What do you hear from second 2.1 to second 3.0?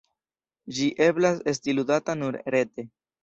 nur rete.